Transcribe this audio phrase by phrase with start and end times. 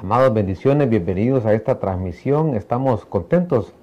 [0.00, 2.54] Amados, bendiciones, bienvenidos a esta transmisión.
[2.54, 3.74] Estamos contentos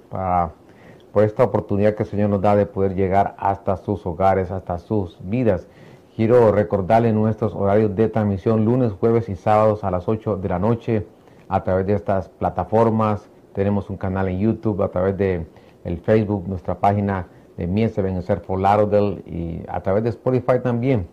[1.12, 4.78] por esta oportunidad que el Señor nos da de poder llegar hasta sus hogares, hasta
[4.78, 5.68] sus vidas.
[6.16, 10.58] Quiero recordarles nuestros horarios de transmisión lunes, jueves y sábados a las 8 de la
[10.58, 11.06] noche
[11.48, 13.28] a través de estas plataformas.
[13.52, 15.44] Tenemos un canal en YouTube, a través de
[15.84, 17.26] el Facebook, nuestra página
[17.58, 21.08] de Mies Ebenezer for Lauderdale y a través de Spotify también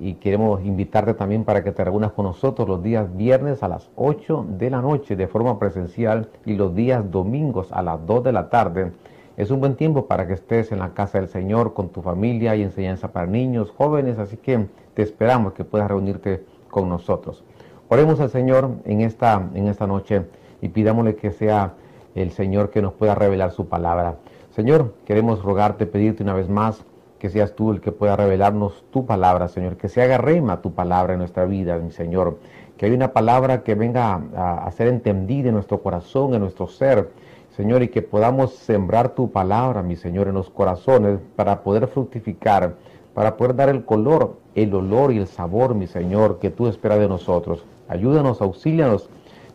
[0.00, 3.90] y queremos invitarte también para que te reúnas con nosotros los días viernes a las
[3.96, 8.32] 8 de la noche de forma presencial y los días domingos a las 2 de
[8.32, 8.92] la tarde.
[9.36, 12.56] Es un buen tiempo para que estés en la casa del Señor con tu familia
[12.56, 17.44] y enseñanza para niños, jóvenes, así que te esperamos que puedas reunirte con nosotros.
[17.88, 20.26] Oremos al Señor en esta, en esta noche
[20.60, 21.74] y pidámosle que sea
[22.14, 24.16] el Señor que nos pueda revelar su palabra.
[24.50, 26.84] Señor, queremos rogarte, pedirte una vez más
[27.18, 30.72] que seas tú el que pueda revelarnos tu palabra, Señor, que se haga rema tu
[30.72, 32.38] palabra en nuestra vida, mi Señor,
[32.76, 37.10] que haya una palabra que venga a, ser entendida en nuestro corazón, en nuestro ser,
[37.56, 42.76] Señor, y que podamos sembrar tu palabra, mi Señor, en los corazones para poder fructificar,
[43.14, 47.00] para poder dar el color, el olor y el sabor, mi Señor, que tú esperas
[47.00, 47.64] de nosotros.
[47.88, 49.10] Ayúdanos, auxílianos.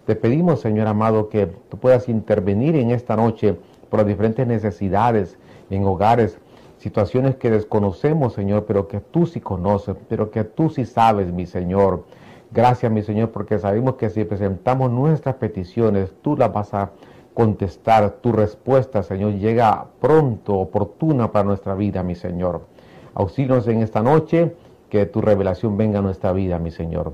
[0.05, 3.55] Te pedimos, Señor amado, que tú puedas intervenir en esta noche
[3.89, 5.37] por las diferentes necesidades
[5.69, 6.37] en hogares,
[6.83, 11.45] situaciones que desconocemos, Señor, pero que tú sí conoces, pero que tú sí sabes, mi
[11.45, 12.03] Señor.
[12.51, 16.91] Gracias, mi Señor, porque sabemos que si presentamos nuestras peticiones, tú las vas a
[17.33, 18.17] contestar.
[18.21, 22.63] Tu respuesta, Señor, llega pronto, oportuna para nuestra vida, mi Señor.
[23.13, 24.53] Auxílios en esta noche,
[24.89, 27.13] que tu revelación venga a nuestra vida, mi Señor.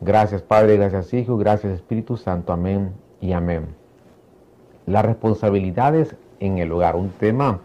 [0.00, 2.52] Gracias, Padre, gracias, Hijo, gracias, Espíritu Santo.
[2.52, 3.66] Amén y amén.
[4.86, 7.58] Las responsabilidades en el hogar, un tema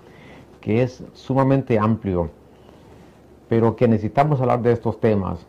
[0.64, 2.30] que es sumamente amplio,
[3.50, 5.46] pero que necesitamos hablar de estos temas.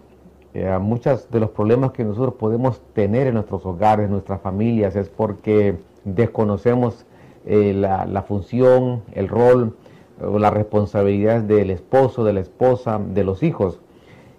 [0.55, 4.97] Eh, muchos de los problemas que nosotros podemos tener en nuestros hogares, en nuestras familias,
[4.97, 7.07] es porque desconocemos
[7.47, 9.77] eh, la, función, el rol
[10.21, 13.81] o las responsabilidades del esposo, de la esposa, de los hijos.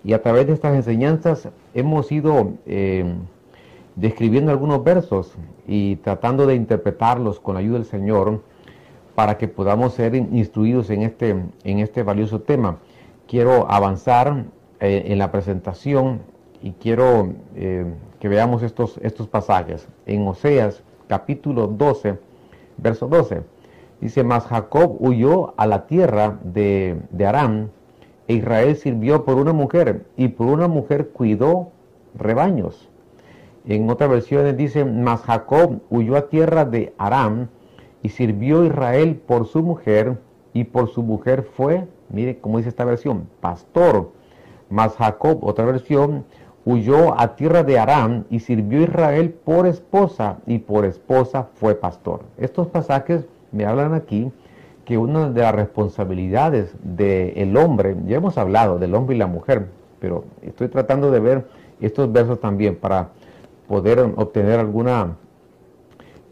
[0.03, 3.15] Y a través de estas enseñanzas hemos ido eh,
[3.95, 5.35] describiendo algunos versos
[5.67, 8.41] y tratando de interpretarlos con la ayuda del Señor
[9.15, 11.29] para que podamos ser instruidos en este,
[11.63, 12.77] en este valioso tema.
[13.27, 14.45] Quiero avanzar
[14.81, 16.21] eh, en la presentación
[16.61, 17.85] y quiero eh,
[18.19, 19.87] que veamos estos, estos pasajes.
[20.05, 22.19] En Oseas capítulo 12,
[22.77, 23.41] verso 12,
[24.01, 27.69] dice, mas Jacob huyó a la tierra de, de Aram,
[28.27, 31.69] e Israel sirvió por una mujer, y por una mujer cuidó
[32.15, 32.89] rebaños.
[33.67, 37.49] En otras versiones dice, mas Jacob huyó a tierra de Aram,
[38.05, 40.19] y sirvió Israel por su mujer,
[40.53, 44.11] y por su mujer fue, mire cómo dice esta versión, pastor.
[44.69, 46.23] Mas Jacob, otra versión,
[46.65, 52.21] huyó a tierra de Aram y sirvió Israel por esposa, y por esposa fue pastor.
[52.37, 54.31] Estos pasajes me hablan aquí
[54.85, 59.65] que una de las responsabilidades del hombre, ya hemos hablado del hombre y la mujer,
[59.99, 61.47] pero estoy tratando de ver
[61.81, 63.09] estos versos también para
[63.67, 65.15] poder obtener alguna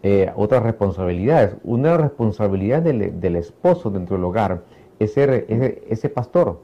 [0.05, 1.55] eh, otras responsabilidades.
[1.63, 4.63] Una responsabilidad del, esposo dentro del hogar
[4.99, 6.59] es ser ese, pastor,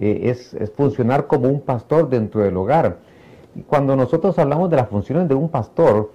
[0.00, 2.98] eh, es, funcionar como un pastor dentro del hogar.
[3.54, 6.10] Y cuando nosotros hablamos de las funciones de un pastor,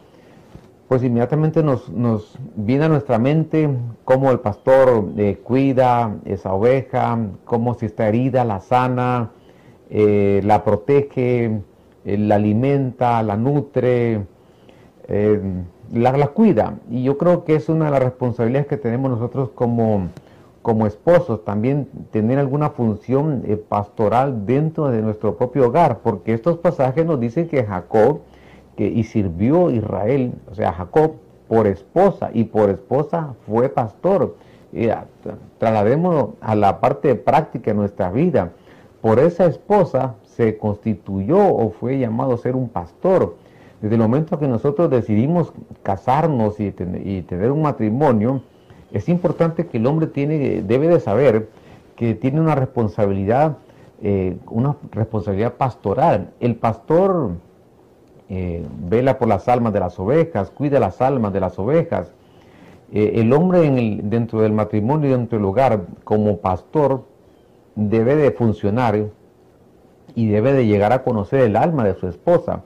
[0.89, 1.89] pues inmediatamente nos,
[2.57, 3.69] viene a nuestra mente
[4.03, 9.31] cómo el pastor eh, cuida esa oveja, cómo si está herida la sana,
[9.89, 11.61] la protege,
[12.03, 14.25] la alimenta, la nutre
[15.93, 16.75] la, cuida.
[16.89, 20.09] Y yo creo que es una de las responsabilidades que tenemos nosotros como,
[20.61, 26.57] como esposos, también tener alguna función eh, pastoral dentro de nuestro propio hogar, porque estos
[26.57, 28.19] pasajes nos dicen que Jacob,
[28.75, 31.13] que, y sirvió Israel, o sea, Jacob
[31.47, 34.35] por esposa, y por esposa fue pastor.
[35.57, 38.51] Trasladémonos a la parte práctica de nuestra vida.
[39.01, 43.35] Por esa esposa se constituyó o fue llamado a ser un pastor.
[43.81, 45.53] Desde el momento que nosotros decidimos
[45.83, 48.41] casarnos y, tener un matrimonio,
[48.91, 51.49] es importante que el hombre tiene, debe de saber
[51.95, 53.57] que tiene una responsabilidad,
[54.01, 56.31] eh, una responsabilidad pastoral.
[56.41, 57.31] El pastor
[58.27, 62.11] eh, vela por las almas de las ovejas, cuida las almas de las ovejas.
[62.91, 63.61] Eh, el hombre
[64.03, 67.05] dentro del matrimonio y dentro del hogar, como pastor,
[67.75, 69.05] debe de funcionar
[70.15, 72.63] y debe de llegar a conocer el alma de su esposa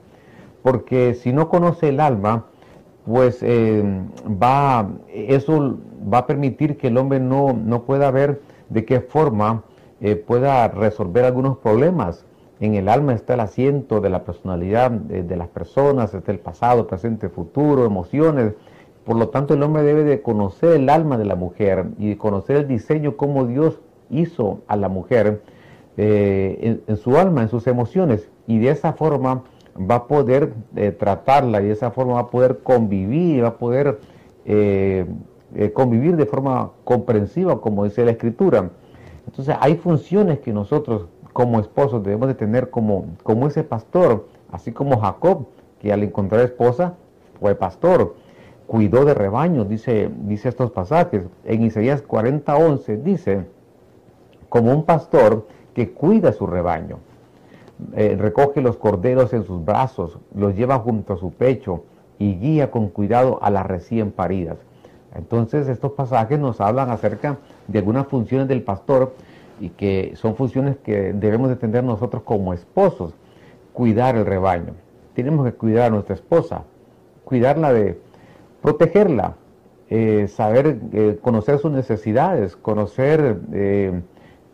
[0.64, 2.46] porque si no conoce el alma,
[3.04, 3.84] pues eh,
[4.26, 5.76] va, eso
[6.10, 8.40] va a permitir que el hombre no, pueda ver
[8.70, 9.62] de qué forma
[10.00, 12.24] eh, pueda resolver algunos problemas
[12.60, 16.86] En el alma está el asiento de la personalidad de, las personas, está el pasado,
[16.86, 18.54] presente, futuro, emociones.
[19.04, 22.56] Por lo tanto, el hombre debe de conocer el alma de la mujer y conocer
[22.56, 25.42] el diseño, como Dios hizo a la mujer
[25.98, 28.30] eh, en, su alma, en sus emociones.
[28.46, 29.42] Y de esa forma
[29.78, 33.58] va a poder eh, tratarla y de esa forma va a poder convivir, va a
[33.58, 34.00] poder
[34.44, 35.06] eh,
[35.72, 38.70] convivir de forma comprensiva, como dice la Escritura.
[39.26, 44.72] Entonces hay funciones que nosotros como esposos debemos de tener como, como ese pastor, así
[44.72, 45.46] como Jacob,
[45.80, 46.94] que al encontrar esposa
[47.40, 48.14] fue pastor,
[48.66, 51.24] cuidó de rebaños, dice, dice estos pasajes.
[51.44, 53.44] En Isaías 40, 11 dice,
[54.48, 56.98] como un pastor que cuida su rebaño,
[57.94, 61.84] eh, recoge los corderos en sus brazos, los lleva junto a su pecho
[62.18, 64.58] y guía con cuidado a las recién paridas.
[65.14, 67.38] Entonces estos pasajes nos hablan acerca
[67.68, 69.14] de algunas funciones del pastor
[69.60, 73.14] y que son funciones que debemos de tener nosotros como esposos,
[73.72, 74.74] cuidar el rebaño.
[75.14, 76.64] Tenemos que cuidar a nuestra esposa,
[77.24, 78.00] cuidarla de
[78.60, 79.36] protegerla,
[79.88, 83.38] eh, saber eh, conocer sus necesidades, conocer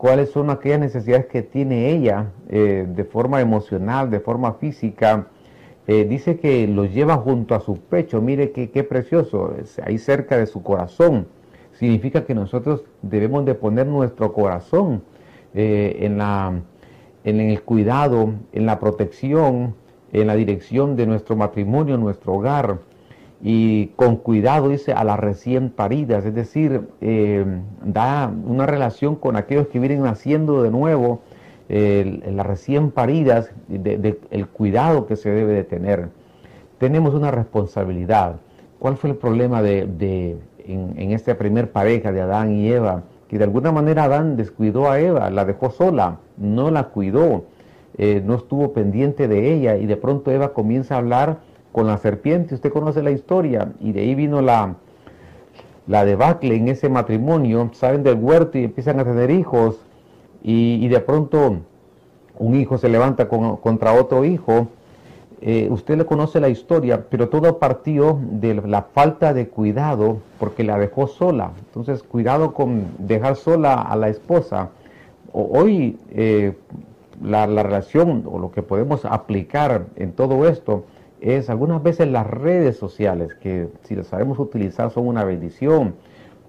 [0.01, 5.27] cuáles son aquellas necesidades que tiene ella de forma emocional, de forma física.
[5.85, 9.53] dice que los lleva junto a su pecho, mire qué, qué precioso,
[9.85, 11.27] ahí cerca de su corazón.
[11.73, 15.03] Significa que nosotros debemos de poner nuestro corazón
[15.53, 16.61] eh, en, la,
[17.23, 19.75] en el cuidado, en la protección,
[20.13, 22.79] en la dirección de nuestro matrimonio, nuestro hogar,
[23.43, 27.43] y con cuidado, dice, a las recién paridas, es decir, eh,
[27.83, 31.21] da una relación con aquellos que vienen naciendo de nuevo,
[31.73, 36.09] en las recién paridas, de, el cuidado que se debe de tener.
[36.79, 38.41] Tenemos una responsabilidad.
[38.77, 43.43] ¿Cuál fue el problema de, en, esta primer pareja de Adán y Eva, que de
[43.43, 47.45] alguna manera Adán descuidó a Eva, la dejó sola, no la cuidó,
[47.97, 51.39] eh, no estuvo pendiente de ella y de pronto Eva comienza a hablar
[51.71, 54.75] con la serpiente, usted conoce la historia y de ahí vino la,
[55.87, 59.79] la debacle en ese matrimonio, salen del huerto y empiezan a tener hijos
[60.43, 61.57] y, de pronto
[62.39, 64.67] un hijo se levanta contra otro hijo
[65.43, 70.63] eh, usted le conoce la historia, pero todo partió de la falta de cuidado porque
[70.63, 71.51] la dejó sola.
[71.65, 74.69] Entonces, cuidado con dejar sola a la esposa.
[75.33, 76.53] hoy eh,
[77.23, 80.85] la, relación o lo que podemos aplicar en todo esto
[81.21, 85.95] es algunas veces las redes sociales, que si las sabemos utilizar son una bendición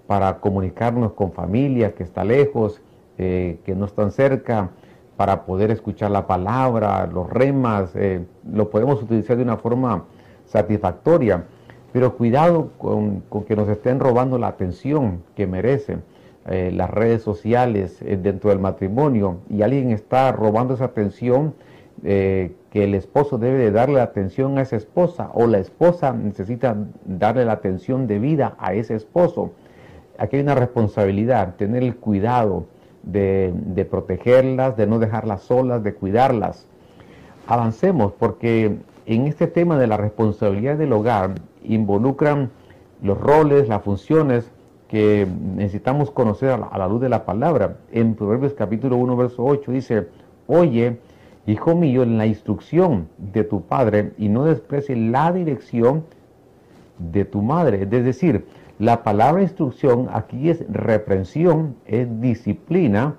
[0.07, 2.81] para comunicarnos con familia que está lejos,
[3.19, 4.71] eh, que no están cerca
[5.17, 10.05] para poder escuchar la palabra, los remas, eh, lo podemos utilizar de una forma
[10.47, 11.45] satisfactoria,
[11.93, 16.03] pero cuidado con, que nos estén robando la atención que merecen
[16.47, 19.37] eh, las redes sociales dentro del matrimonio.
[19.51, 21.55] Y alguien está robando esa atención
[22.03, 27.45] que el esposo debe de darle atención a esa esposa o la esposa necesita darle
[27.45, 29.53] la atención debida a ese esposo.
[30.19, 32.67] Aquí hay una responsabilidad, tener el cuidado
[33.03, 36.67] de, protegerlas, de no dejarlas solas, de cuidarlas.
[37.47, 38.77] Avancemos porque
[39.07, 41.35] en este tema de la responsabilidad del hogar
[41.65, 42.51] involucran
[43.03, 44.51] los roles, las funciones
[44.89, 45.27] que
[45.57, 47.77] necesitamos conocer a la, luz de la palabra.
[47.91, 50.09] En Proverbios capítulo 1, verso 8 dice,
[50.47, 50.99] oye,
[51.47, 56.05] hijo mío, en la instrucción de tu padre y no desprecie la dirección
[56.99, 57.83] de tu madre.
[57.83, 58.47] Es decir,
[58.79, 63.17] la palabra instrucción aquí es reprensión, es disciplina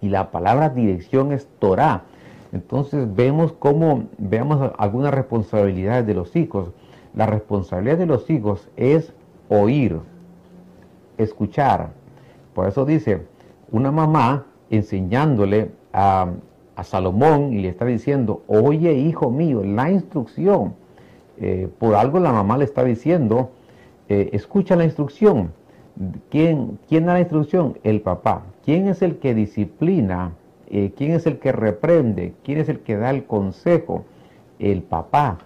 [0.00, 2.04] y la palabra dirección es Torah.
[2.52, 6.70] Entonces vemos cómo, veamos algunas responsabilidades de los hijos.
[7.14, 9.12] La responsabilidad de los hijos es
[9.48, 9.98] oír,
[11.18, 11.90] escuchar.
[12.54, 13.26] Por eso dice,
[13.70, 16.28] una mamá enseñándole a,
[16.82, 20.74] Salomón y le está diciendo, oye hijo mío, la instrucción.
[21.38, 23.50] Eh, por algo la mamá le está diciendo,
[24.08, 25.52] eh, escucha la instrucción.
[26.30, 27.78] ¿Quién, ¿Quién, da la instrucción?
[27.84, 28.42] El papá.
[28.64, 30.32] ¿Quién es el que disciplina?
[30.70, 32.32] Eh, ¿Quién es el que reprende?
[32.44, 34.04] ¿Quién es el que da el consejo?
[34.58, 35.38] El papá.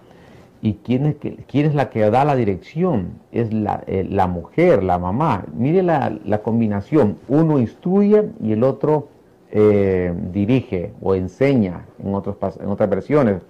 [0.61, 1.15] ¿Y quién es,
[1.47, 3.09] quién es la que da la dirección?
[3.31, 5.45] Es la, la mujer, la mamá.
[5.53, 7.17] Mire la, la, combinación.
[7.27, 9.09] Uno instruye y el otro
[9.51, 13.41] dirige o enseña en, otros, en otras versiones.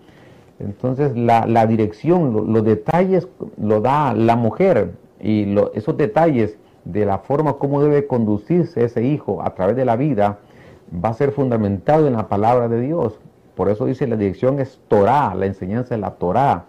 [0.59, 3.27] Entonces la, dirección, los detalles
[3.61, 9.41] lo da la mujer, y esos detalles de la forma como debe conducirse ese hijo
[9.43, 10.39] a través de la vida
[11.03, 13.19] va a ser fundamentado en la palabra de Dios.
[13.55, 16.65] Por eso dice la dirección es Torah, la enseñanza de la Torah.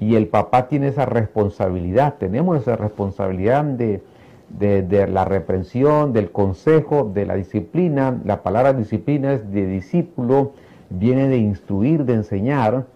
[0.00, 4.02] Y el papá tiene esa responsabilidad, tenemos esa responsabilidad de,
[4.58, 8.20] de, la reprensión, del consejo, de la disciplina.
[8.24, 10.52] La palabra disciplina es de discípulo,
[10.90, 12.86] viene de instruir, de enseñar.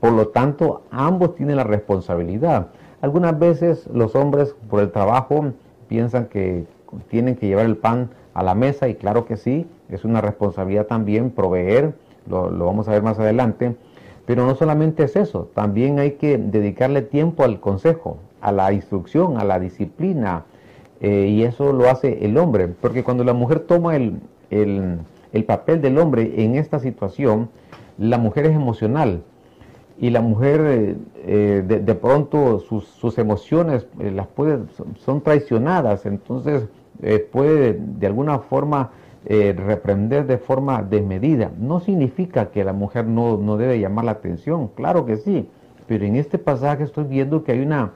[0.00, 2.68] Por lo tanto, ambos tienen la responsabilidad.
[3.00, 5.52] Algunas veces los hombres por el trabajo
[5.88, 6.64] piensan que
[7.08, 10.86] tienen que llevar el pan a la mesa y claro que sí, es una responsabilidad
[10.86, 11.94] también proveer,
[12.26, 13.76] lo, vamos a ver más adelante,
[14.26, 19.38] pero no solamente es eso, también hay que dedicarle tiempo al consejo, a la instrucción,
[19.38, 20.44] a la disciplina,
[21.04, 24.20] eh, y eso lo hace el hombre, porque cuando la mujer toma el,
[25.46, 27.48] papel del hombre en esta situación,
[27.98, 29.20] la mujer es emocional,
[29.98, 34.28] y la mujer eh, eh, de, pronto sus, emociones las
[35.04, 36.68] son traicionadas, entonces
[37.32, 38.92] puede de alguna forma
[39.26, 41.50] reprender de forma desmedida.
[41.58, 45.48] No significa que la mujer no, no, debe llamar la atención, claro que sí,
[45.88, 47.90] pero en este pasaje estoy viendo que hay una,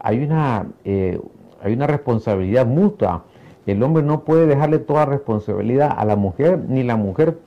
[0.00, 0.66] hay una,
[1.62, 3.24] hay una responsabilidad mutua.
[3.66, 7.38] El hombre no puede dejarle toda responsabilidad a la mujer, ni la mujer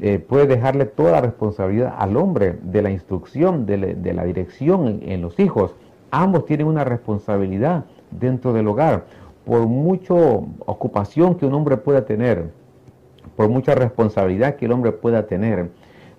[0.00, 5.22] eh, puede dejarle toda la responsabilidad al hombre de la instrucción, de, la dirección en
[5.22, 5.74] los hijos.
[6.10, 9.04] Ambos tienen una responsabilidad dentro del hogar
[9.44, 12.50] por mucha ocupación que un hombre pueda tener,
[13.34, 15.70] por mucha responsabilidad que el hombre pueda tener,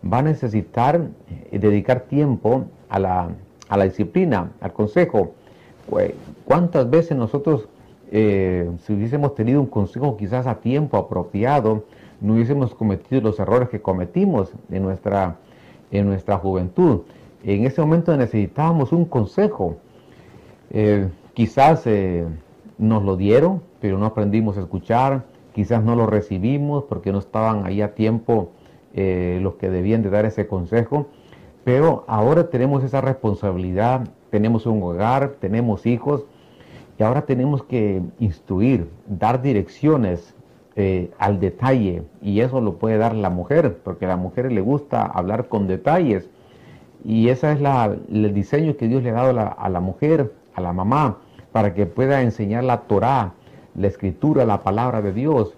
[0.02, 1.10] va a necesitar
[1.52, 5.36] eh, dedicar tiempo a la, disciplina, al consejo.
[6.46, 7.68] ¿Cuántas veces nosotros,
[8.12, 11.84] eh, si hubiésemos tenido un consejo quizás a tiempo apropiado,
[12.22, 15.38] no hubiésemos cometido los errores que cometimos en nuestra,
[15.92, 17.02] en nuestra juventud?
[17.44, 19.78] En ese momento necesitábamos un consejo.
[20.72, 21.86] Eh, quizás
[22.78, 27.66] nos lo dieron, pero no aprendimos a escuchar, quizás no lo recibimos porque no estaban
[27.66, 28.52] ahí a tiempo
[28.94, 31.08] eh, los que debían de dar ese consejo,
[31.64, 36.26] pero ahora tenemos esa responsabilidad, tenemos un hogar, tenemos hijos,
[36.98, 40.36] y ahora tenemos que instruir, dar direcciones
[40.76, 44.62] eh, al detalle, y eso lo puede dar la mujer, porque a la mujer le
[44.62, 46.30] gusta hablar con detalles,
[47.04, 47.60] y ese es
[48.12, 51.18] el diseño que Dios le ha dado a la mujer, a la mamá
[51.52, 53.34] para que pueda enseñar la Torah,
[53.76, 55.56] la escritura, la palabra de Dios.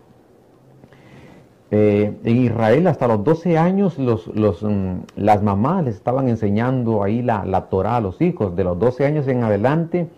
[1.73, 7.21] Eh, en Israel hasta los 12 años los, mm, las mamás les estaban enseñando ahí
[7.21, 8.57] la, la, Torah a los hijos.
[8.57, 10.09] De los 12 años en adelante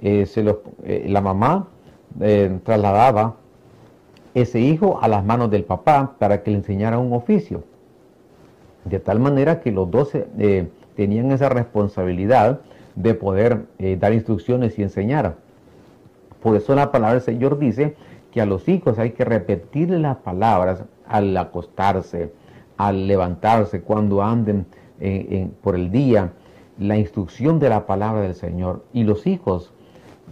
[0.00, 0.44] eh, se
[0.84, 1.68] eh, la mamá
[2.62, 3.36] trasladaba
[4.34, 7.64] ese hijo a las manos del papá para que le enseñara un oficio.
[8.84, 12.60] De tal manera que los 12 tenían esa responsabilidad
[12.96, 13.64] de poder
[13.98, 15.36] dar instrucciones y enseñar.
[16.42, 17.96] Por eso la palabra del Señor dice
[18.32, 22.32] que a los hijos hay que repetirle las palabras al acostarse,
[22.76, 24.66] al levantarse, cuando anden
[25.00, 26.32] eh, por el día,
[26.78, 28.84] la instrucción de la palabra del Señor.
[28.92, 29.72] Y los hijos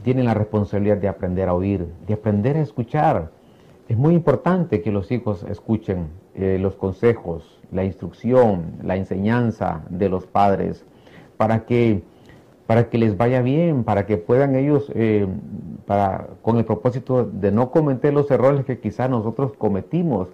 [0.02, 3.30] tienen la responsabilidad de aprender a oír, de aprender a escuchar.
[3.88, 10.08] Es muy importante que los hijos escuchen eh, los consejos, la instrucción, la enseñanza de
[10.08, 10.86] los padres,
[11.36, 12.02] para que
[12.70, 15.26] para que les vaya bien, para que puedan ellos, eh,
[15.90, 20.28] para, con el propósito de no cometer los errores que quizás nosotros cometimos.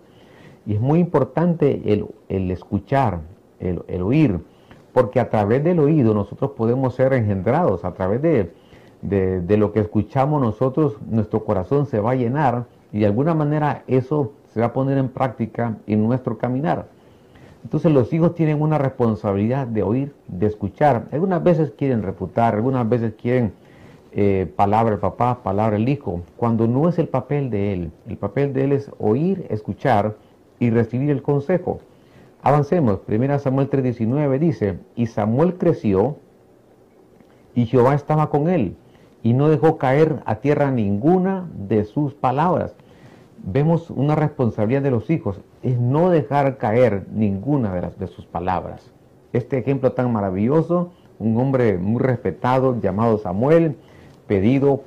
[0.67, 1.81] Y es muy importante
[2.29, 3.21] el, escuchar,
[3.59, 4.39] el, oír,
[4.93, 8.53] porque a través del oído nosotros podemos ser engendrados, a través de,
[9.01, 13.83] de lo que escuchamos nosotros, nuestro corazón se va a llenar y de alguna manera
[13.87, 16.87] eso se va a poner en práctica en nuestro caminar.
[17.65, 21.07] Entonces los hijos tienen una responsabilidad de oír, de escuchar.
[21.13, 23.55] Algunas veces quieren reputar, algunas veces quieren
[24.17, 27.93] eh, palabra el papá, palabra el hijo, cuando no es el papel de él.
[28.09, 30.17] El papel de él es oír, escuchar
[30.59, 31.79] y recibir el consejo.
[32.43, 32.99] Avancemos.
[32.99, 36.17] Primera Samuel 3:19 dice, y Samuel creció
[37.55, 38.75] y Jehová estaba con él
[39.23, 42.75] y no dejó caer a tierra ninguna de sus palabras
[43.47, 48.27] vemos una responsabilidad de los hijos, es no dejar caer ninguna de, las, de sus
[48.27, 48.93] palabras.
[49.33, 53.77] Este ejemplo tan maravilloso, un hombre muy respetado llamado Samuel,
[54.27, 54.83] pedido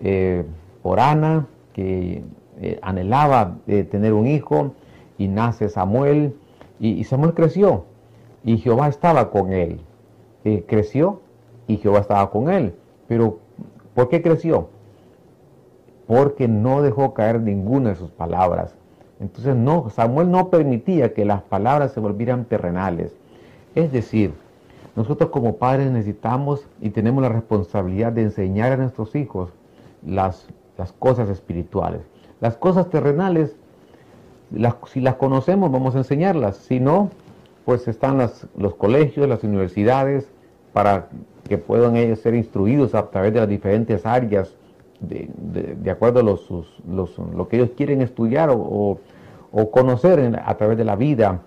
[0.00, 0.44] eh,
[0.82, 2.22] por Ana, que
[2.60, 4.74] eh, anhelaba eh, tener un hijo,
[5.16, 6.36] y nace Samuel,
[6.80, 7.84] y, Samuel creció,
[8.44, 9.80] y Jehová estaba con él.
[10.66, 11.20] creció
[11.66, 12.72] y Jehová estaba con él.
[13.08, 13.40] Pero,
[13.94, 14.68] ¿por qué creció?
[16.08, 18.74] porque no dejó caer ninguna de sus palabras.
[19.20, 23.14] Entonces no, Samuel no permitía que las palabras se volvieran terrenales.
[23.74, 24.32] Es decir,
[24.98, 29.50] nosotros como padres necesitamos y tenemos la responsabilidad de enseñar a nuestros hijos
[30.04, 32.00] las, las cosas espirituales.
[32.40, 33.54] Las cosas terrenales,
[34.86, 36.56] si las conocemos, vamos a enseñarlas.
[36.56, 37.10] Si no,
[37.64, 38.18] pues están
[38.56, 40.28] los colegios, las universidades,
[40.72, 41.06] para
[41.48, 44.56] que puedan ellos ser instruidos a través de las diferentes áreas
[44.98, 46.50] de, acuerdo a los,
[46.88, 48.98] lo que ellos quieren estudiar o,
[49.70, 51.42] conocer a través de la vida.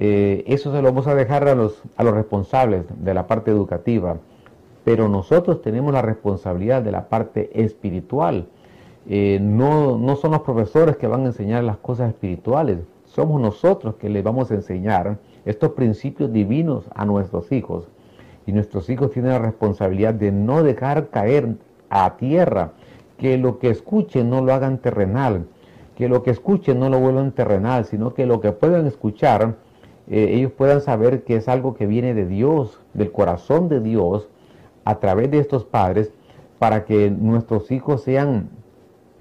[0.00, 3.50] Eh, eso se lo vamos a dejar a los, a los responsables de la parte
[3.50, 4.16] educativa,
[4.82, 8.46] pero nosotros tenemos la responsabilidad de la parte espiritual.
[9.06, 13.96] Eh, no, no son los profesores que van a enseñar las cosas espirituales, somos nosotros
[13.96, 17.86] que les vamos a enseñar estos principios divinos a nuestros hijos.
[18.46, 21.56] Y nuestros hijos tienen la responsabilidad de no dejar caer
[21.90, 22.72] a tierra,
[23.18, 25.46] que lo que escuchen no lo hagan terrenal,
[25.94, 29.56] que lo que escuchen no lo vuelvan terrenal, sino que lo que puedan escuchar,
[30.10, 34.28] eh, ellos puedan saber que es algo que viene de Dios, del corazón de Dios,
[34.84, 36.12] a través de estos padres,
[36.58, 38.50] para que nuestros hijos sean,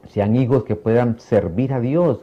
[0.08, 2.22] sean hijos que puedan servir a Dios,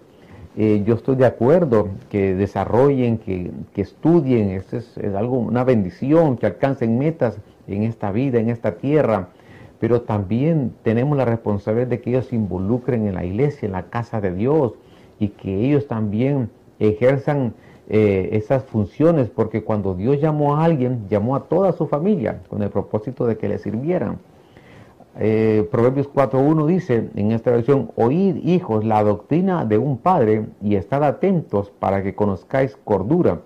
[0.59, 6.47] eh, yo estoy de acuerdo que desarrollen, que, estudien, es, es, algo, una bendición, que
[6.47, 9.29] alcancen metas en esta vida, en esta tierra,
[9.79, 13.91] pero también tenemos la responsabilidad de que ellos se involucren en la iglesia, en la
[13.91, 14.73] casa de Dios,
[15.19, 17.53] y que ellos también ejerzan
[17.89, 22.63] eh, esas funciones, porque cuando Dios llamó a alguien, llamó a toda su familia con
[22.63, 24.19] el propósito de que le sirvieran.
[25.19, 30.75] Eh, Proverbios 4.1 dice en esta versión, oíd hijos la doctrina de un padre y
[30.75, 33.41] estad atentos para que conozcáis cordura.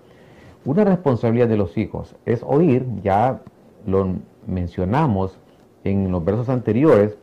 [0.65, 3.41] Una responsabilidad de los hijos es oír, ya
[3.85, 4.15] lo
[4.47, 5.37] mencionamos
[5.83, 7.17] en los versos anteriores,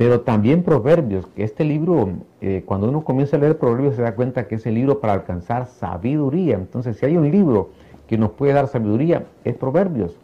[0.00, 2.08] pero también Proverbios, que este libro,
[2.40, 5.12] eh, cuando uno comienza a leer Proverbios se da cuenta que es el libro para
[5.12, 6.54] alcanzar sabiduría.
[6.54, 7.68] Entonces, si hay un libro
[8.08, 10.16] que nos puede dar sabiduría, es Proverbios.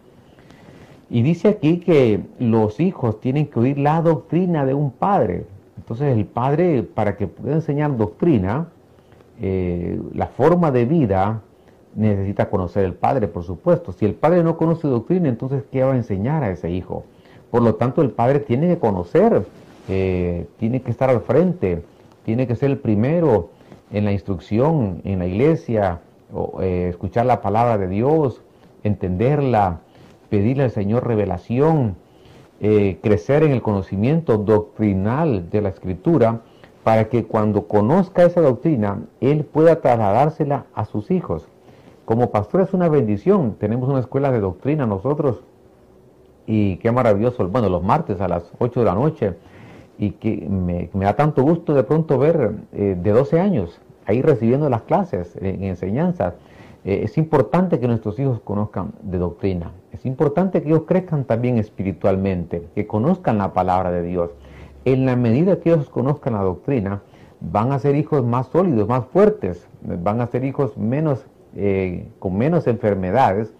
[1.11, 5.45] Y dice aquí que los hijos tienen que oír la doctrina de un padre.
[5.77, 8.69] Entonces el padre, para que pueda enseñar doctrina,
[9.43, 11.43] eh, la forma de vida,
[11.95, 13.93] necesita conocer el padre, por supuesto.
[13.93, 17.05] Si el padre no conoce doctrina, entonces ¿qué va a enseñar a ese hijo?
[17.51, 19.45] Por lo tanto, el padre tiene que conocer,
[19.89, 21.83] eh, tiene que estar al frente,
[22.25, 23.51] tiene que ser el primero
[23.91, 26.01] en la instrucción, en la iglesia,
[26.61, 28.43] eh, escuchar la palabra de Dios,
[28.83, 29.81] entenderla,
[30.29, 31.97] pedirle al Señor revelación,
[32.61, 36.41] eh, crecer en el conocimiento doctrinal de la Escritura,
[36.83, 41.49] para que cuando conozca esa doctrina, Él pueda trasladársela a sus hijos.
[42.05, 45.43] Como pastor es una bendición, tenemos una escuela de doctrina nosotros,
[46.47, 49.35] y qué maravilloso, bueno, los martes a las 8 de la noche,
[49.99, 54.69] y que me, da tanto gusto de pronto ver eh, de 12 años ahí recibiendo
[54.69, 56.35] las clases en, enseñanza.
[56.85, 59.73] Eh, es importante que nuestros hijos conozcan de doctrina.
[59.93, 64.31] Es importante que ellos crezcan también espiritualmente, que conozcan la palabra de Dios.
[64.85, 67.03] En la medida que ellos conozcan la doctrina,
[67.41, 72.37] van a ser hijos más sólidos, más fuertes, van a ser hijos menos, eh, con
[72.39, 73.53] menos enfermedades,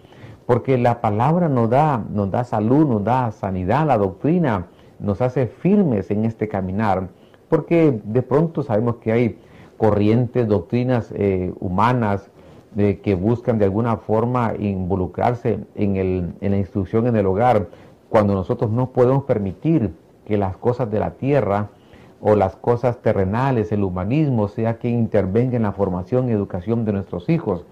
[0.45, 4.67] porque la palabra nos da, nos da salud, nos da sanidad, la doctrina
[4.99, 7.09] nos hace firmes en este caminar,
[7.49, 9.37] porque de pronto sabemos que hay
[9.77, 12.29] corrientes, doctrinas eh, humanas,
[12.73, 17.67] de que buscan de alguna forma involucrarse en, el, en la instrucción en el hogar,
[18.09, 19.93] cuando nosotros no podemos permitir
[20.25, 21.69] que las cosas de la tierra
[22.21, 26.93] o las cosas terrenales, el humanismo, sea quien intervenga en la formación y educación de
[26.93, 27.65] nuestros hijos.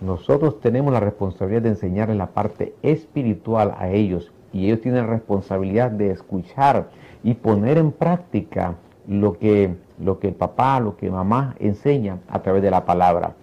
[0.00, 5.90] Nosotros tenemos la responsabilidad de enseñarles la parte espiritual a ellos y ellos tienen responsabilidad
[5.90, 6.90] de escuchar
[7.22, 8.74] y poner en práctica
[9.06, 13.34] lo que, lo que el papá, lo que mamá enseña a través de la palabra.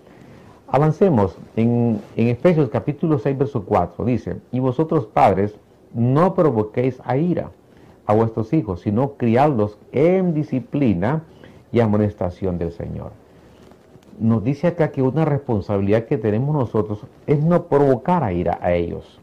[0.69, 4.03] Avancemos en, Efesios capítulo 6, verso 4.
[4.03, 5.55] Dice, y vosotros padres,
[5.93, 7.51] no provoquéis a ira
[8.05, 11.23] a vuestros hijos, sino criadlos en disciplina
[11.71, 13.11] y amonestación del Señor.
[14.19, 18.73] Nos dice acá que una responsabilidad que tenemos nosotros es no provocar a ira a
[18.73, 19.21] ellos.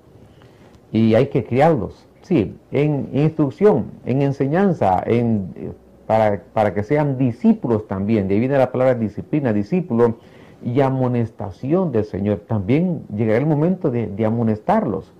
[0.94, 5.74] Y hay que criarlos, sí, en instrucción, en enseñanza, en,
[6.07, 8.28] para, para que sean discípulos también.
[8.28, 10.18] De ahí viene la palabra disciplina, discípulo
[10.64, 12.42] y amonestación del Señor.
[12.46, 15.12] También llegará el momento de, amonestarlos,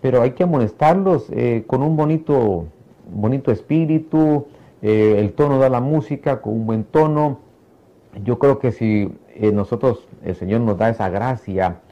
[0.00, 2.64] pero hay que amonestarlos eh, con un bonito,
[3.08, 4.48] bonito espíritu,
[4.82, 7.38] eh, el tono de la música con un buen tono.
[8.24, 11.82] Yo creo que si eh, nosotros, el Señor nos da esa gracia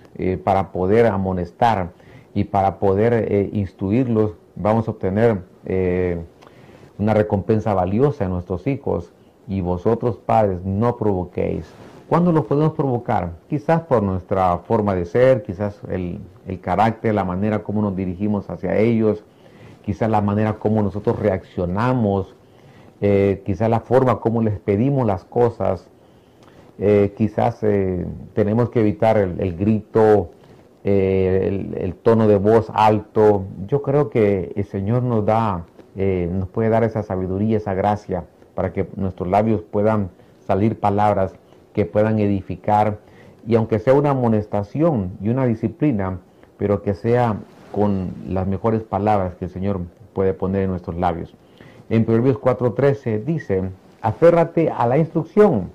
[0.45, 1.91] para poder amonestar
[2.37, 5.43] y para poder instruirlos, vamos a obtener
[6.99, 9.13] una recompensa valiosa en nuestros hijos.
[9.49, 11.67] Y vosotros, padres, no provoquéis
[12.09, 13.33] ¿Cuándo los podemos provocar?
[13.49, 16.21] Quizás por nuestra forma de ser, quizás el,
[16.61, 19.25] carácter, la manera como nos dirigimos hacia ellos,
[19.85, 22.37] quizás la manera como nosotros reaccionamos,
[23.01, 25.91] eh, quizás la forma como les pedimos las cosas,
[26.79, 30.31] eh, quizás eh, tenemos que evitar el, grito,
[30.87, 33.45] el, el, tono de voz alto.
[33.67, 35.65] Yo creo que el Señor nos da,
[35.97, 40.11] nos puede dar esa sabiduría, esa gracia para que nuestros labios puedan
[40.47, 41.35] salir palabras
[41.73, 42.99] que puedan edificar
[43.47, 46.19] y aunque sea una amonestación y una disciplina,
[46.59, 47.37] pero que sea
[47.73, 49.81] con las mejores palabras que el Señor
[50.15, 51.35] puede poner en nuestros labios.
[51.89, 53.71] En Proverbios 4:13 dice,
[54.01, 55.71] aférrate a la instrucción,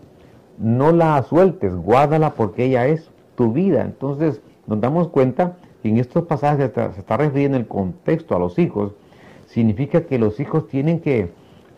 [0.57, 3.81] no la sueltes, guárdala porque ella es tu vida.
[3.81, 8.57] Entonces nos damos cuenta que en estos pasajes se está refiriendo el contexto a los
[8.57, 8.93] hijos,
[9.47, 11.29] significa que los hijos tienen que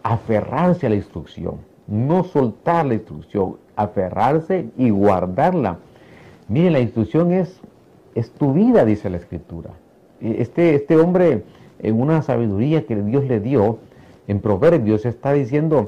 [0.03, 1.55] aferrarse a la instrucción,
[1.87, 5.79] no soltar la instrucción, aferrarse y guardarla.
[6.47, 7.61] Miren, la instrucción es,
[8.13, 9.71] es tu vida, dice la escritura.
[10.21, 11.45] Este, este hombre,
[11.79, 13.79] en una sabiduría que Dios le dio,
[14.27, 15.87] en Proverbios está diciendo,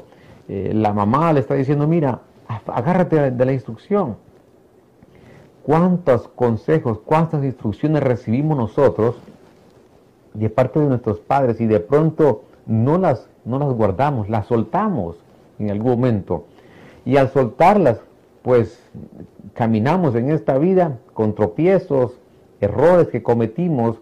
[0.49, 2.21] eh, la mamá le está diciendo, mira,
[2.65, 4.15] agárrate de la instrucción.
[5.65, 9.15] ¿Cuántos consejos, cuántas instrucciones recibimos nosotros
[10.35, 15.15] de parte de nuestros padres y de pronto no las, no las guardamos, las soltamos
[15.57, 16.45] en algún momento?
[17.03, 17.99] Y al soltarlas,
[18.43, 18.79] pues
[19.55, 22.13] caminamos en esta vida con tropiezos,
[22.61, 23.97] errores que cometimos.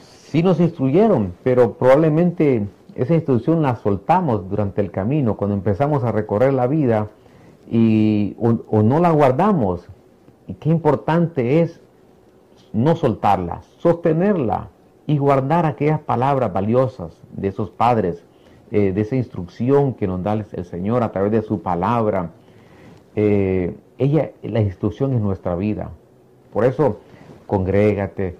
[0.00, 2.66] Sí nos instruyeron, pero probablemente
[2.96, 7.08] esa instrucción la soltamos durante el camino, cuando empezamos a recorrer la vida
[7.70, 9.86] y, o, no la guardamos.
[10.46, 11.80] Y qué importante es
[12.72, 14.68] no soltarla, sostenerla
[15.06, 18.24] y guardar aquellas palabras valiosas de esos padres,
[18.70, 22.30] eh, de esa instrucción que nos da el Señor a través de su palabra
[23.16, 25.90] eh, ella, la instrucción es nuestra vida.
[26.52, 26.98] Por eso,
[27.46, 28.36] congrégate,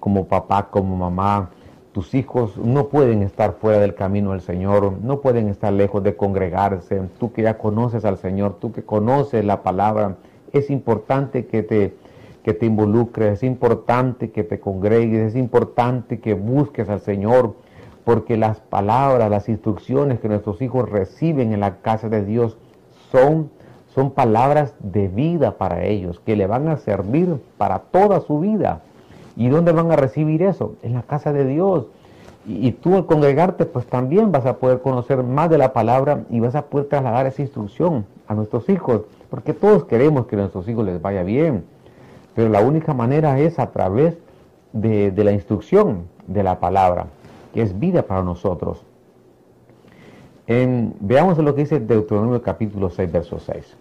[0.00, 1.50] como papá, como mamá,
[1.92, 6.16] tus hijos no pueden estar fuera del camino del Señor, no pueden estar lejos de
[6.16, 7.02] congregarse.
[7.18, 10.16] Tú que ya conoces al Señor, tú que conoces la palabra,
[10.58, 11.94] es importante que te,
[12.42, 17.54] que te involucres, es importante que te congregues, es importante que busques al Señor,
[18.04, 22.58] porque las palabras, las instrucciones que nuestros hijos reciben en la casa de Dios
[23.10, 23.50] son
[23.94, 28.80] son palabras de vida para ellos, que le van a servir para toda su vida.
[29.36, 30.74] ¿Y dónde van a recibir eso?
[30.82, 31.86] En la casa de Dios.
[32.46, 36.40] Y, tú al congregarte, pues también vas a poder conocer más de la palabra y
[36.40, 39.02] vas a poder trasladar esa instrucción a nuestros hijos,
[39.34, 41.64] porque todos queremos que a nuestros hijos les vaya bien.
[42.36, 44.16] Pero la única manera es a través
[44.72, 47.06] de, la instrucción de la palabra,
[47.52, 48.86] que es vida para nosotros.
[50.46, 53.76] veamos lo que dice Deuteronomio capítulo 6, verso 6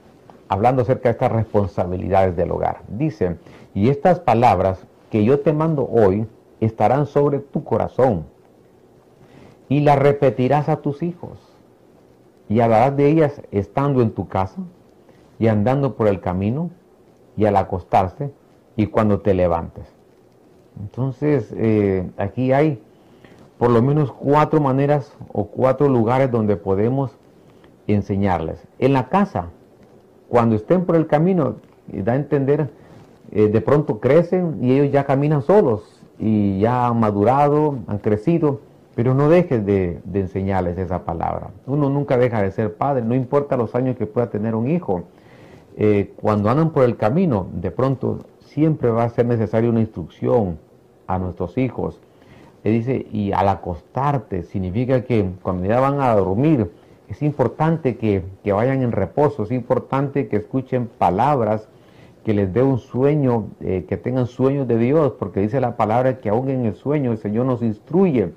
[0.48, 2.82] hablando acerca de estas responsabilidades del hogar.
[2.88, 3.38] Dice,
[3.76, 4.80] y estas palabras
[5.12, 6.26] que yo te mando hoy
[6.62, 8.26] estarán sobre tu corazón
[9.70, 11.38] y las repetirás a tus hijos
[12.50, 14.58] y hablarás de ellas estando en tu casa
[15.44, 16.70] y andando por el camino
[17.36, 18.32] y al acostarse
[18.78, 19.84] y cuando te levantes.
[20.80, 22.82] Entonces, eh, aquí hay
[23.58, 27.12] por lo menos cuatro maneras o cuatro lugares donde podemos
[27.88, 28.66] enseñarles.
[28.80, 29.50] En la casa,
[30.30, 32.70] cuando estén por el camino, da a entender,
[33.34, 38.62] eh, de pronto crecen y ellos ya caminan solos y ya han madurado, han crecido,
[38.96, 41.50] pero no dejes de, enseñarles esa palabra.
[41.66, 45.04] Uno nunca deja de ser padre, no importa los años que pueda tener un hijo.
[45.76, 50.60] Eh, cuando andan por el camino, de pronto siempre va a ser necesaria una instrucción
[51.08, 52.00] a nuestros hijos.
[52.64, 56.72] Le dice, y al acostarte, significa que cuando ya van a dormir,
[57.10, 61.68] es importante que, vayan en reposo, es importante que escuchen palabras
[62.24, 66.20] que les dé un sueño, eh, que tengan sueños de Dios, porque dice la palabra
[66.20, 68.32] que aún en el sueño el Señor nos instruye.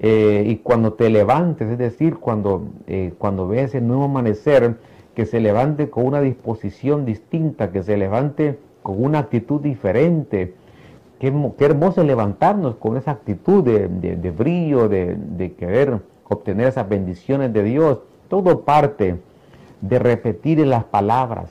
[0.00, 4.76] Eh, y cuando te levantes, es decir, cuando, eh, cuando veas el nuevo amanecer,
[5.14, 10.54] que se levante con una disposición distinta, que se levante con una actitud diferente.
[11.18, 17.62] Qué, hermoso levantarnos con esa actitud de, brillo, de, de querer obtener esas bendiciones de
[17.62, 17.98] Dios.
[18.28, 19.16] Todo parte
[19.80, 21.50] de repetir en las palabras.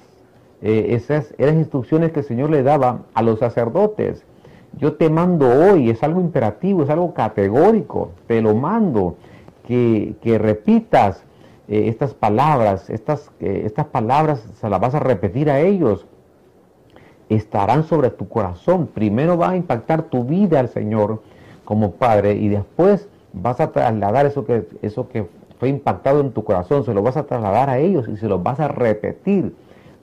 [0.61, 4.23] Eh, esas eran instrucciones que el Señor le daba a los sacerdotes.
[4.79, 9.17] Yo te mando hoy, es algo imperativo, es algo categórico, te lo mando,
[9.67, 11.23] que, repitas
[11.67, 16.05] eh, estas palabras, estas, eh, estas palabras se las vas a repetir a ellos,
[17.29, 18.87] estarán sobre tu corazón.
[18.87, 21.21] Primero va a impactar tu vida al Señor
[21.65, 25.27] como Padre y después vas a trasladar eso que, eso que
[25.59, 28.39] fue impactado en tu corazón, se lo vas a trasladar a ellos y se lo
[28.39, 29.55] vas a repetir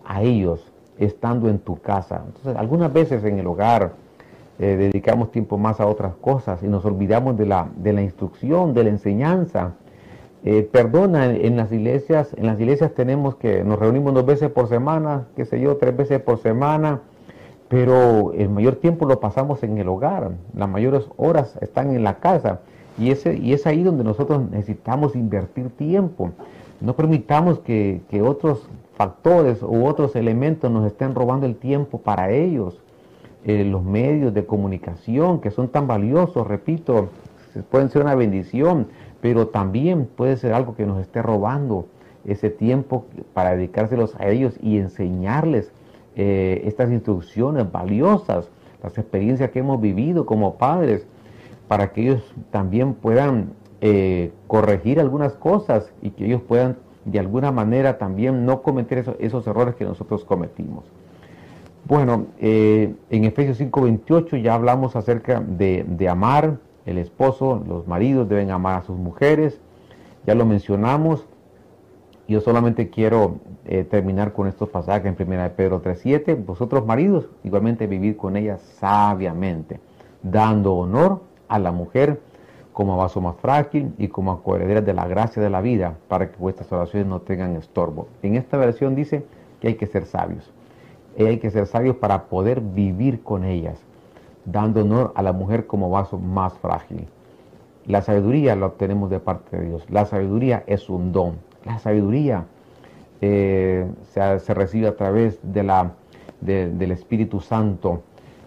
[0.05, 0.65] a ellos
[0.99, 2.23] estando en tu casa.
[2.27, 3.93] Entonces, algunas veces en el hogar
[4.59, 8.75] eh, dedicamos tiempo más a otras cosas y nos olvidamos de la, de la instrucción,
[8.75, 9.73] de la enseñanza.
[10.43, 14.69] Eh, perdona, en, las iglesias, en las iglesias tenemos que, nos reunimos dos veces por
[14.69, 17.01] semana, qué sé yo, tres veces por semana,
[17.69, 22.19] pero el mayor tiempo lo pasamos en el hogar, las mayores horas están en la
[22.19, 22.61] casa.
[22.99, 26.33] Y, ese, y es ahí donde nosotros necesitamos invertir tiempo.
[26.81, 32.81] No permitamos que, otros factores u otros elementos nos estén robando el tiempo para ellos.
[33.45, 37.09] Eh, los medios de comunicación que son tan valiosos, repito,
[37.71, 38.89] pueden ser una bendición,
[39.21, 41.87] pero también puede ser algo que nos esté robando
[42.25, 45.73] ese tiempo para dedicárselos a ellos y enseñarles
[46.17, 48.51] eh, estas instrucciones valiosas,
[48.83, 51.07] las experiencias que hemos vivido como padres,
[51.69, 57.51] para que ellos también puedan eh, corregir algunas cosas y que ellos puedan de alguna
[57.53, 60.85] manera también no cometer esos errores que nosotros cometimos.
[61.87, 66.59] Bueno, eh, en Efesios 5:28 ya hablamos acerca de, de, amar,
[66.93, 69.61] el esposo, los maridos deben amar a sus mujeres,
[70.27, 71.27] ya lo mencionamos.
[72.29, 76.35] Yo solamente quiero eh, terminar con estos pasajes en 1 de Pedro 3:7.
[76.35, 79.81] Vosotros maridos, igualmente vivir con ella sabiamente,
[80.23, 82.21] dando honor a la mujer
[82.73, 86.37] como vaso más frágil y como coheredera de la gracia de la vida, para que
[86.39, 88.09] vuestras oraciones no tengan estorbo.
[88.23, 89.25] En esta versión dice
[89.61, 90.53] que hay que ser sabios.
[91.19, 93.79] Hay que ser sabios para poder vivir con ellas,
[94.45, 97.07] dando honor a la mujer como vaso más frágil.
[97.87, 99.85] La sabiduría la obtenemos de parte de Dios.
[99.91, 101.39] La sabiduría es un don.
[101.65, 102.45] La sabiduría
[103.21, 105.93] eh, se, recibe a través de la,
[106.41, 108.03] del Espíritu Santo,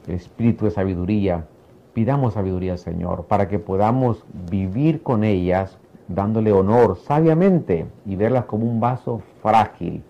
[0.08, 1.46] el Espíritu de sabiduría,
[1.94, 5.78] Pidamos sabiduría al Señor para que podamos vivir con ellas
[6.08, 10.02] dándole honor sabiamente y verlas como un vaso frágil,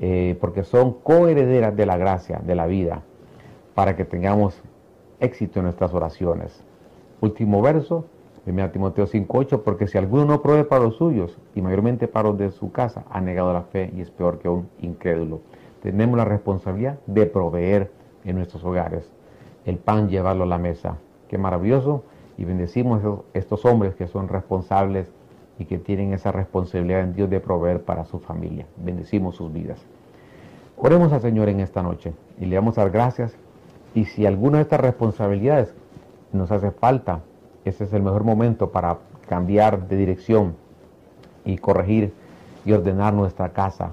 [0.00, 3.02] eh, porque son coherederas de la gracia, de la vida,
[3.74, 4.62] para que tengamos
[5.20, 6.64] éxito en nuestras oraciones.
[7.20, 8.06] Último verso,
[8.46, 12.38] 1 Timoteo 5.8, porque si alguno no provee para los suyos, y mayormente para los
[12.38, 15.40] de su casa, ha negado la fe y es peor que un incrédulo.
[15.82, 17.90] Tenemos la responsabilidad de proveer
[18.24, 19.10] en nuestros hogares
[19.66, 20.96] el pan, llevarlo a la mesa,
[21.30, 22.02] Qué maravilloso.
[22.36, 25.12] Y bendecimos a estos hombres que son responsables
[25.60, 28.66] y que tienen esa responsabilidad en Dios de proveer para su familia.
[28.76, 29.78] Bendecimos sus vidas.
[30.76, 33.36] Oremos al Señor en esta noche y le damos las gracias.
[33.94, 35.74] Y si alguna de estas responsabilidades
[36.32, 37.20] nos hace falta,
[37.64, 38.98] ese es el mejor momento para
[39.28, 40.54] cambiar de dirección
[41.44, 42.12] y corregir
[42.64, 43.92] y ordenar nuestra casa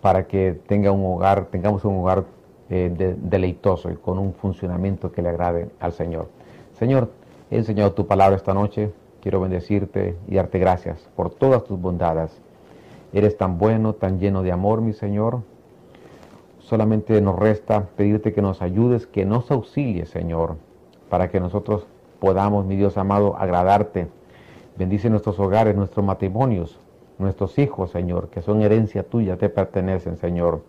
[0.00, 2.24] para que tenga un hogar, tengamos un hogar
[2.70, 6.28] eh, deleitoso y con un funcionamiento que le agrade al Señor.
[6.78, 7.10] Señor,
[7.50, 8.92] he enseñado tu palabra esta noche.
[9.20, 12.30] Quiero bendecirte y darte gracias por todas tus bondades.
[13.12, 15.40] Eres tan bueno, tan lleno de amor, mi Señor.
[16.68, 20.56] Solamente nos resta pedirte que nos ayudes, que nos auxilies, Señor,
[21.08, 21.86] para que nosotros
[22.20, 24.08] podamos, mi Dios amado, agradarte.
[24.76, 26.78] Bendice nuestros hogares, nuestros matrimonios,
[27.18, 30.60] nuestros hijos, Señor, que son herencia tuya, te pertenecen, Señor.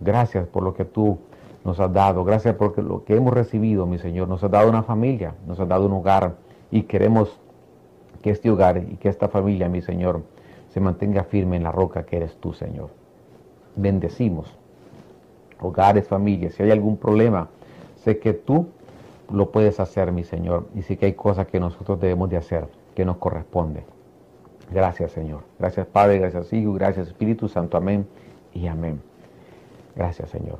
[0.00, 1.18] Gracias por lo que tú
[1.64, 2.24] nos has dado.
[2.24, 4.26] Gracias por lo que hemos recibido, mi Señor.
[4.26, 6.34] Nos has dado una familia, nos has dado un hogar
[6.72, 7.38] y queremos
[8.22, 10.22] que este hogar y que esta familia, mi Señor,
[10.70, 12.88] se mantenga firme en la roca que eres tú, Señor.
[13.76, 14.58] Bendecimos
[15.60, 16.54] hogares, familias.
[16.54, 17.48] Si hay algún problema,
[17.96, 18.68] sé que tú
[19.32, 20.66] lo puedes hacer, mi Señor.
[20.74, 23.84] Y sé que hay cosas que nosotros debemos de hacer, que nos corresponde.
[24.70, 25.42] Gracias, Señor.
[25.58, 26.18] Gracias, Padre.
[26.18, 26.72] Gracias, Hijo.
[26.74, 27.76] Gracias, Espíritu Santo.
[27.76, 28.06] Amén
[28.52, 29.00] y amén.
[29.96, 30.58] Gracias, Señor.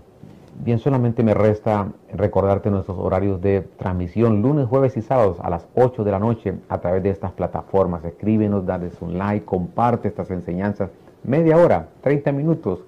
[0.57, 5.67] Bien, solamente me resta recordarte nuestros horarios de transmisión lunes, jueves y sábados a las
[5.75, 8.05] 8 de la noche a través de estas plataformas.
[8.05, 10.91] Escríbenos, dales un like, comparte estas enseñanzas.
[11.25, 12.81] Media hora, 30 minutos,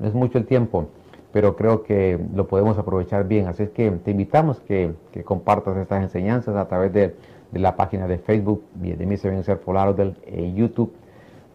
[0.00, 0.86] no es mucho el tiempo,
[1.34, 3.48] pero creo que lo podemos aprovechar bien.
[3.48, 7.16] Así es que te invitamos que, que compartas estas enseñanzas a través de,
[7.52, 10.14] la página de Facebook de ven ser Polaro del
[10.54, 10.92] YouTube.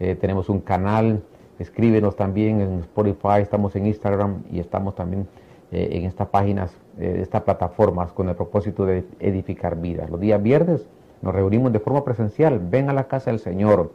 [0.01, 1.23] Eh, tenemos un canal,
[1.59, 5.27] escríbenos también en Spotify, estamos en Instagram y estamos también
[5.71, 10.09] eh, en estas páginas, eh, estas plataformas, con el propósito de edificar vidas.
[10.09, 10.89] Los días viernes
[11.21, 12.59] nos reunimos de forma presencial.
[12.59, 13.93] Ven a la casa del Señor.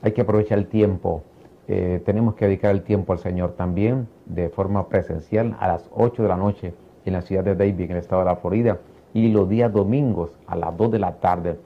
[0.00, 1.22] Hay que aprovechar el tiempo.
[1.68, 6.22] Eh, tenemos que dedicar el tiempo al Señor también de forma presencial a las 8
[6.22, 6.74] de la noche
[7.04, 8.78] en la ciudad de David, en el estado de la Florida.
[9.14, 11.58] Y los días domingos a las 2 de la tarde.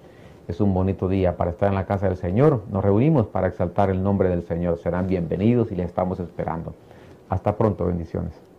[0.49, 2.63] Es un bonito día para estar en la casa del Señor.
[2.71, 4.79] Nos reunimos para exaltar el nombre del Señor.
[4.79, 6.75] Serán bienvenidos y les estamos esperando.
[7.29, 7.87] Hasta pronto.
[7.87, 8.50] Bendiciones.